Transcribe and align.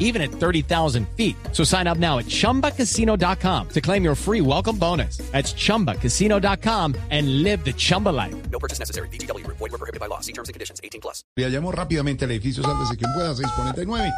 even 0.00 0.20
at 0.20 0.30
30,000 0.32 1.08
feet. 1.16 1.36
So 1.52 1.62
sign 1.62 1.86
up 1.86 1.98
now 1.98 2.18
at 2.18 2.26
chumbacasino.com 2.26 3.68
to 3.68 3.80
claim 3.80 4.02
your 4.02 4.16
free 4.16 4.40
welcome 4.40 4.76
bonus. 4.76 5.18
That's 5.30 5.54
chumbacasino.com 5.54 6.96
and 7.10 7.44
live 7.44 7.64
the 7.64 7.72
Chumba 7.72 8.08
life. 8.08 8.34
No 8.50 8.58
purchase 8.58 8.80
necessary. 8.80 9.08
BGW. 9.08 9.46
Void 9.46 9.60
were 9.60 9.78
prohibited 9.78 10.00
by 10.00 10.06
law. 10.06 10.20
See 10.20 10.32
terms 10.32 10.48
and 10.48 10.54
conditions. 10.54 10.80
18 10.82 11.00
plus. 11.00 11.22
Le 11.36 11.48
llamo 11.48 11.70
rápidamente 11.70 12.24
al 12.24 12.32
edificio, 12.32 12.62
sálvese 12.62 12.96
quien 12.96 13.12
pueda, 13.12 13.34
649. 13.34 14.10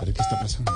A 0.00 0.04
ver 0.04 0.14
qué 0.14 0.22
está 0.22 0.40
pasando. 0.40 0.72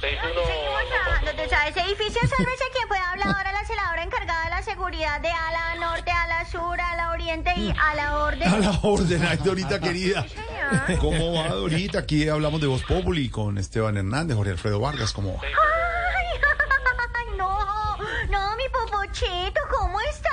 Seguimos 0.00 0.32
trabajando, 0.32 1.30
tú 1.32 1.50
sabes, 1.50 1.76
edificio 1.76 2.20
sálvese 2.20 2.64
quien 2.72 2.88
pueda 2.88 3.10
hablar 3.10 3.28
ahora 3.36 3.52
la 3.52 3.64
celadora 3.66 4.02
encargada 4.02 4.44
de 4.44 4.50
la 4.50 4.62
seguridad 4.62 5.20
de 5.20 5.28
ala 5.28 5.74
norte, 5.78 6.09
ala 6.09 6.09
sur, 6.09 6.09
ala 6.09 6.09
oriente 7.20 7.52
y 7.56 7.70
a 7.70 7.94
la 7.94 8.16
orden. 8.16 8.48
A 8.48 8.58
la 8.58 8.78
orden, 8.82 9.22
ay, 9.28 9.38
Dorita 9.38 9.78
querida. 9.78 10.26
¿Cómo 11.00 11.34
va, 11.34 11.48
Dorita? 11.48 12.00
Aquí 12.00 12.28
hablamos 12.28 12.60
de 12.60 12.66
Voz 12.66 12.82
Populi 12.84 13.28
con 13.28 13.58
Esteban 13.58 13.96
Hernández, 13.96 14.36
Jorge 14.36 14.52
Alfredo 14.52 14.80
Vargas. 14.80 15.12
¿Cómo 15.12 15.34
va? 15.34 15.40
Ay, 15.42 15.50
ay, 17.14 17.36
no, 17.36 17.96
no, 18.30 18.56
mi 18.56 18.64
popochito, 18.72 19.60
¿cómo 19.70 20.00
estás? 20.00 20.30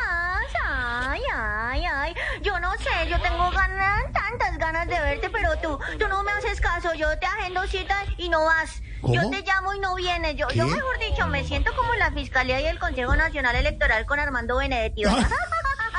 Ay, 0.66 1.22
ay, 1.34 1.86
ay, 1.86 2.16
yo 2.41 2.60
no 2.60 2.72
sé, 2.77 3.10
yo 3.10 3.20
tengo 3.22 3.52
ganas, 3.52 4.04
tantas 4.13 4.58
ganas 4.58 4.88
de 4.88 4.99
verte, 4.99 5.30
pero 5.30 5.58
tú, 5.58 5.80
tú 5.99 6.08
no 6.08 6.24
me 6.24 6.32
haces 6.32 6.62
caso, 6.62 6.93
yo 6.93 7.08
te 7.20 7.26
agendo 7.26 7.65
citas 7.68 8.05
y 8.18 8.30
no 8.30 8.46
vas. 8.46 8.82
Yo 9.04 9.30
te 9.30 9.41
llamo 9.41 9.74
y 9.74 9.80
no 9.80 9.96
vienes, 9.96 10.35
yo, 10.35 10.49
yo 10.49 10.65
mejor 10.65 10.98
dicho, 10.99 11.27
me 11.27 11.43
siento 11.43 11.71
como 11.76 11.93
la 11.96 12.12
Fiscalía 12.12 12.60
y 12.62 12.65
el 12.65 12.80
Consejo 12.80 13.15
Nacional 13.15 13.55
Electoral 13.55 14.05
con 14.05 14.20
Armando 14.20 14.58
Benedetti. 14.58 15.04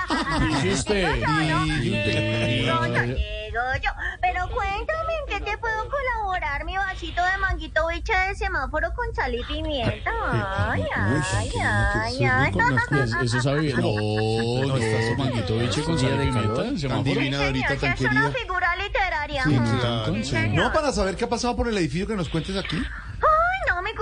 yo, 0.09 1.27
¿no? 1.27 1.67
Y- 1.67 1.91
Digo 3.49 3.75
yo. 3.83 3.91
Pero 4.21 4.49
cuéntame, 4.51 5.13
¿en 5.21 5.27
qué 5.45 5.51
te 5.51 5.59
puedo 5.59 5.89
colaborar 5.89 6.65
mi 6.65 6.77
vasito 6.77 7.23
de 7.25 7.39
manguito 7.39 7.87
biche 7.89 8.13
de 8.13 8.35
semáforo 8.35 8.89
con 8.95 9.15
sal 9.15 9.35
y 9.35 9.43
pimienta? 9.45 10.11
Ay, 10.71 10.85
ay, 10.95 11.51
ay, 11.63 12.25
ay. 12.25 13.25
Eso- 13.25 13.41
sabe 13.43 13.61
bien. 13.61 13.77
No, 13.81 14.67
no, 14.67 14.77
está 14.77 15.17
manguito 15.17 15.57
biche 15.59 15.83
con 15.83 15.99
sal 15.99 16.15
y 16.15 16.27
pimienta, 16.27 16.79
semáforo. 16.79 17.03
divina, 17.05 17.39
Señor, 17.39 17.53
tan 17.53 17.75
esa 17.77 17.87
es 17.95 18.01
una 18.01 18.11
querida. 18.11 18.31
figura 18.33 18.77
literaria. 18.77 19.45
No, 20.53 20.73
para 20.73 20.93
saber 20.93 21.17
qué 21.17 21.25
ha 21.25 21.29
pasado 21.29 21.57
por 21.57 21.69
el 21.69 21.77
edificio 21.79 22.07
que 22.07 22.17
nos 22.17 22.29
cuentes 22.29 22.57
aquí. 22.57 22.81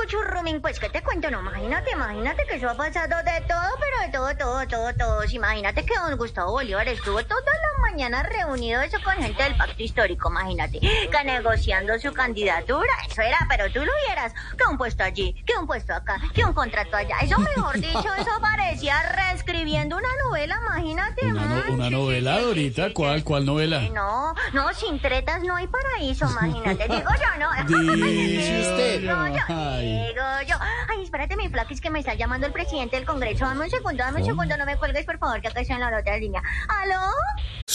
Cuchurrumín, 0.06 0.60
pues 0.60 0.78
que 0.78 0.88
te 0.88 1.02
cuento, 1.02 1.28
no, 1.32 1.40
imagínate, 1.40 1.90
imagínate 1.90 2.44
que 2.46 2.54
eso 2.54 2.70
ha 2.70 2.76
pasado 2.76 3.16
de 3.24 3.40
todo, 3.40 3.74
pero 3.80 4.06
de 4.06 4.12
todo, 4.12 4.36
todo, 4.36 4.68
todo, 4.68 4.94
todo. 4.94 5.24
Imagínate 5.24 5.84
que 5.84 5.94
don 5.98 6.16
Gustavo 6.16 6.52
Bolívar 6.52 6.86
estuvo 6.86 7.20
toda 7.24 7.40
la 7.40 7.75
mañana 7.80 8.22
reunido 8.22 8.80
eso 8.82 8.98
con 9.02 9.14
gente 9.14 9.42
del 9.42 9.56
pacto 9.56 9.82
histórico, 9.82 10.30
imagínate, 10.30 10.80
que 10.80 11.24
negociando 11.24 11.98
su 11.98 12.12
candidatura, 12.12 12.90
eso 13.10 13.22
era, 13.22 13.38
pero 13.48 13.70
tú 13.72 13.80
lo 13.84 13.92
vieras, 14.06 14.32
que 14.56 14.64
un 14.70 14.76
puesto 14.78 15.02
allí, 15.04 15.32
que 15.46 15.54
un 15.58 15.66
puesto 15.66 15.94
acá, 15.94 16.20
que 16.34 16.44
un 16.44 16.52
contrato 16.52 16.96
allá, 16.96 17.16
eso 17.22 17.38
mejor 17.38 17.74
dicho, 17.80 18.14
eso 18.18 18.30
parecía 18.40 19.02
reescribiendo 19.14 19.96
una 19.96 20.08
novela, 20.24 20.58
imagínate. 20.66 21.26
Una, 21.26 21.44
no- 21.46 21.72
una 21.74 21.90
novela, 21.90 22.40
Dorita. 22.40 22.92
¿Cuál, 22.92 23.24
cuál 23.24 23.44
novela? 23.46 23.80
No, 23.92 24.34
no, 24.52 24.72
sin 24.74 25.00
tretas 25.00 25.42
no 25.42 25.56
hay 25.56 25.66
paraíso, 25.66 26.26
imagínate. 26.30 26.84
Digo 26.88 27.10
yo, 27.10 27.38
¿no? 27.38 27.50
Dice 27.96 28.60
usted. 28.60 29.00
Digo 29.00 29.26
yo, 29.26 29.78
digo 29.80 30.22
yo. 30.48 30.56
Ay, 30.88 31.02
espérate, 31.02 31.36
mi 31.36 31.48
flaquis, 31.48 31.80
que 31.80 31.90
me 31.90 31.98
está 32.00 32.14
llamando 32.14 32.46
el 32.46 32.52
presidente 32.52 32.96
del 32.96 33.04
Congreso. 33.04 33.44
Dame 33.44 33.64
un 33.64 33.70
segundo, 33.70 34.02
dame 34.02 34.20
un 34.20 34.26
segundo, 34.26 34.56
no 34.56 34.64
me 34.66 34.76
cuelgues, 34.76 35.04
por 35.04 35.18
favor, 35.18 35.40
que 35.40 35.48
acá 35.48 35.60
estoy 35.60 35.74
en 35.76 35.80
la 35.82 35.98
otra 35.98 36.16
línea. 36.18 36.42
¿Aló? 36.68 37.10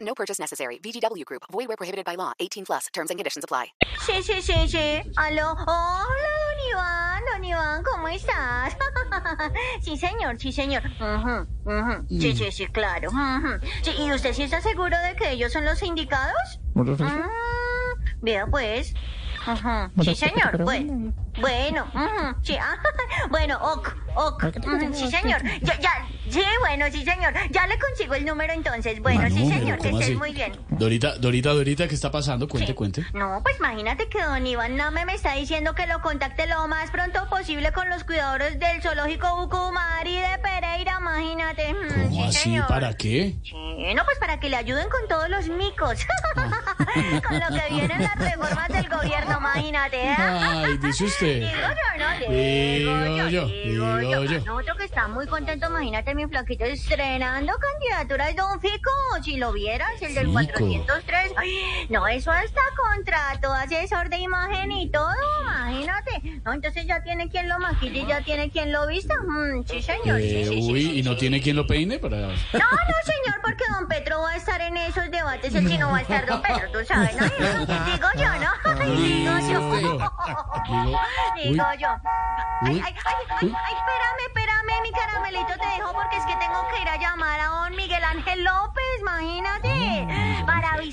No 0.00 0.14
purchase 0.14 0.38
necessary. 0.38 0.78
VGW 0.78 1.24
Group. 1.24 1.42
Void 1.50 1.68
where 1.68 1.76
prohibited 1.76 2.04
by 2.04 2.14
law. 2.16 2.32
18 2.38 2.64
plus. 2.66 2.86
Terms 2.92 3.10
and 3.10 3.18
conditions 3.18 3.44
apply. 3.44 3.72
Sí, 4.06 4.22
sí, 4.22 4.40
sí, 4.42 4.68
sí. 4.68 5.02
¿Aló? 5.16 5.52
Hola, 5.54 6.34
don 6.46 6.70
Iván, 6.70 7.22
don 7.32 7.44
Iván, 7.44 7.82
¿cómo 7.82 8.08
estás? 8.08 8.76
sí, 9.82 9.96
señor, 9.96 10.38
sí, 10.38 10.52
señor. 10.52 10.82
Ujú, 11.00 11.46
ujú. 11.64 12.06
Sí, 12.08 12.32
sí, 12.36 12.52
sí, 12.52 12.66
claro. 12.68 13.10
Ujú. 13.10 13.58
Sí, 13.82 13.92
¿Y 13.98 14.12
usted 14.12 14.32
sí 14.34 14.44
está 14.44 14.60
seguro 14.60 14.96
de 14.98 15.16
que 15.16 15.30
ellos 15.32 15.52
son 15.52 15.64
los 15.64 15.82
indicados? 15.82 16.60
Mm, 16.74 16.84
vea 18.22 18.46
pues. 18.46 18.94
Ujú, 19.46 20.02
Sí, 20.04 20.14
señor. 20.14 20.62
Bueno, 20.62 21.12
bueno, 21.40 21.86
sí, 22.42 22.56
ah, 22.60 22.76
bueno, 23.30 23.58
ok, 23.60 23.94
ok. 24.14 24.44
Sí, 24.94 25.10
señor. 25.10 25.42
Ya, 25.62 25.78
ya, 25.80 26.08
bueno, 26.68 26.86
sí, 26.92 27.02
señor. 27.04 27.32
Ya 27.50 27.66
le 27.66 27.78
consigo 27.78 28.14
el 28.14 28.24
número 28.26 28.52
entonces. 28.52 29.00
Bueno, 29.00 29.28
sí, 29.30 29.48
señor, 29.48 29.78
que 29.78 29.88
¿cómo 29.90 30.00
estés 30.00 30.08
así? 30.10 30.16
muy 30.16 30.32
bien. 30.32 30.52
Dorita, 30.68 31.16
Dorita, 31.16 31.50
Dorita, 31.54 31.88
¿qué 31.88 31.94
está 31.94 32.10
pasando? 32.10 32.46
Cuente, 32.46 32.68
Sí. 32.72 32.74
cuente. 32.74 33.06
No, 33.14 33.40
pues 33.42 33.56
imagínate 33.58 34.08
que 34.08 34.22
don 34.22 34.46
Iván 34.46 34.76
Name 34.76 35.06
me 35.06 35.14
está 35.14 35.34
diciendo 35.34 35.74
que 35.74 35.86
lo 35.86 36.00
contacte 36.02 36.46
lo 36.46 36.68
más 36.68 36.90
pronto 36.90 37.26
posible 37.30 37.72
con 37.72 37.88
los 37.88 38.04
cuidadores 38.04 38.58
del 38.58 38.82
zoológico 38.82 39.34
Bucumari 39.36 40.16
de 40.16 40.38
Pereira, 40.42 40.98
imagínate. 41.00 41.72
Mm, 41.72 41.88
¿Cómo 42.10 42.10
sí, 42.10 42.22
así? 42.28 42.38
señor. 42.40 42.66
¿Para 42.68 42.94
qué? 42.94 43.34
Sí, 43.42 43.94
no, 43.94 44.04
pues 44.04 44.18
para 44.18 44.38
que 44.38 44.48
le 44.50 44.56
ayuden 44.56 44.88
con 44.90 45.08
todos 45.08 45.28
los 45.30 45.48
micos. 45.48 46.06
con 47.26 47.40
lo 47.40 47.46
que 47.48 47.74
vienen 47.74 48.02
las 48.02 48.14
reformas 48.16 48.68
del 48.68 48.88
gobierno, 48.88 49.38
imagínate. 49.38 50.02
Ay, 50.02 50.76
dice 50.78 51.04
usted. 51.04 51.38
Digo 51.48 51.68
yo, 51.70 52.04
¿no? 52.04 52.32
Digo 52.32 53.28
yo, 53.28 53.46
digo 54.00 54.24
yo. 54.24 54.38
Nosotros 54.44 54.76
que 54.78 54.84
está 54.84 55.08
muy 55.08 55.26
contento, 55.26 55.68
imagínate 55.68 56.14
mi 56.14 56.26
flaquito 56.26 56.57
estrenando 56.58 57.52
candidatura 57.58 58.26
de 58.26 58.34
Don 58.34 58.60
Fico. 58.60 58.90
Si 59.22 59.36
lo 59.36 59.52
vieras, 59.52 59.90
el 60.00 60.14
del 60.14 60.26
Fico. 60.26 60.58
403. 60.58 61.32
Ay, 61.36 61.86
no, 61.88 62.06
eso 62.06 62.30
hasta 62.30 62.60
contrato, 62.76 63.52
asesor 63.52 64.08
de 64.08 64.18
imagen 64.18 64.72
y 64.72 64.90
todo, 64.90 65.14
imagínate. 65.42 66.40
No, 66.44 66.52
entonces 66.52 66.86
ya 66.86 67.02
tiene 67.02 67.28
quien 67.28 67.48
lo 67.48 67.58
maquille, 67.58 68.04
ya 68.06 68.22
tiene 68.22 68.50
quien 68.50 68.72
lo 68.72 68.86
vista. 68.86 69.14
Mm, 69.20 69.64
sí, 69.66 69.82
señor. 69.82 70.20
Eh, 70.20 70.46
sí, 70.48 70.62
sí, 70.62 70.72
uy, 70.72 70.82
sí, 70.82 70.98
¿y 70.98 71.02
no 71.02 71.16
tiene 71.16 71.40
quien 71.40 71.56
lo 71.56 71.66
peine 71.66 71.98
para...? 71.98 72.16
No, 72.18 72.28
no, 72.28 72.96
señor, 73.04 73.40
porque 73.42 73.64
don 73.74 73.88
Petro 73.88 74.20
va 74.20 74.30
a 74.30 74.36
estar 74.36 74.60
en 74.60 74.76
esos 74.76 75.10
debates, 75.10 75.54
el 75.54 75.68
chino 75.68 75.90
va 75.90 75.98
a 75.98 76.02
estar 76.02 76.26
don 76.26 76.42
Petro, 76.42 76.70
tú 76.72 76.84
sabes, 76.84 77.14
¿no? 77.16 77.24
Digo 77.86 78.08
yo, 78.16 78.30
¿no? 78.38 78.50
Digo 78.96 79.38
yo. 79.48 79.58
Digo, 81.36 81.64
yo. 81.78 81.88
Ay, 82.60 82.82
ay, 82.84 82.94
ay, 82.94 82.94
ay, 82.94 82.94
ay, 83.40 83.74
espérame, 83.74 84.22
espérame, 84.26 84.47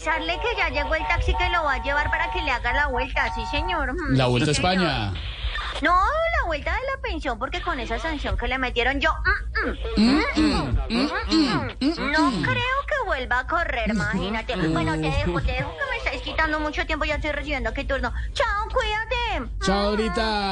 avisarle 0.08 0.40
que 0.40 0.56
ya 0.58 0.70
llegó 0.70 0.96
el 0.96 1.06
taxi 1.08 1.34
que 1.34 1.50
lo 1.50 1.64
va 1.64 1.74
a 1.74 1.84
llevar 1.84 2.10
para 2.10 2.32
que 2.32 2.42
le 2.42 2.52
haga 2.52 2.74
la 2.74 2.88
vuelta, 2.88 3.34
sí, 3.34 3.44
señor. 3.50 3.94
Mm, 3.94 4.16
La 4.16 4.26
sí, 4.26 4.30
Vuelta 4.32 4.52
a 4.52 4.54
señor. 4.54 4.72
España. 4.74 5.14
No, 5.82 5.94
la 5.94 6.46
vuelta 6.46 6.72
de 6.74 6.80
la 6.80 7.02
pensión, 7.02 7.38
porque 7.38 7.62
con 7.62 7.80
esa 7.80 8.00
sanción 8.00 8.38
que 8.38 8.48
le 8.48 8.58
metieron 8.58 9.00
yo... 9.02 9.10
mm, 9.98 10.02
mm, 10.02 10.24
mm, 10.36 10.78
mm, 10.90 11.10
mm, 11.82 12.12
no 12.12 12.32
creo 12.44 12.78
que 12.88 13.06
vuelva 13.06 13.40
a 13.40 13.48
correr, 13.48 13.90
imagínate. 13.90 14.56
Bueno, 14.56 14.94
te 14.94 15.02
dejo, 15.02 15.42
te 15.42 15.52
dejo 15.54 15.72
que 15.74 15.90
me 15.92 15.98
estáis 15.98 16.22
quitando 16.22 16.60
mucho 16.60 16.86
tiempo, 16.86 17.06
ya 17.06 17.16
estoy 17.16 17.32
recibiendo 17.32 17.70
aquí 17.70 17.84
turno. 17.84 18.14
Chao, 18.34 18.68
cuídate. 18.72 19.52
Chao, 19.66 19.92
Dorita. 19.92 20.52